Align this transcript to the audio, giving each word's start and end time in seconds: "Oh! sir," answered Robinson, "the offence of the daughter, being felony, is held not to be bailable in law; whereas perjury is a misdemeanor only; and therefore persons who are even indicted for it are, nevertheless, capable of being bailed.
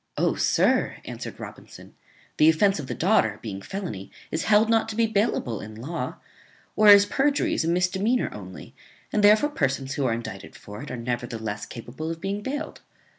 "Oh! 0.17 0.33
sir," 0.33 0.95
answered 1.05 1.39
Robinson, 1.39 1.93
"the 2.37 2.49
offence 2.49 2.79
of 2.79 2.87
the 2.87 2.95
daughter, 2.95 3.37
being 3.43 3.61
felony, 3.61 4.09
is 4.31 4.45
held 4.45 4.67
not 4.67 4.89
to 4.89 4.95
be 4.95 5.05
bailable 5.05 5.61
in 5.61 5.75
law; 5.75 6.15
whereas 6.73 7.05
perjury 7.05 7.53
is 7.53 7.63
a 7.63 7.67
misdemeanor 7.67 8.31
only; 8.33 8.73
and 9.13 9.23
therefore 9.23 9.49
persons 9.49 9.93
who 9.93 10.05
are 10.05 10.09
even 10.11 10.21
indicted 10.25 10.55
for 10.55 10.81
it 10.81 10.89
are, 10.89 10.97
nevertheless, 10.97 11.67
capable 11.67 12.09
of 12.09 12.19
being 12.19 12.41
bailed. 12.41 12.81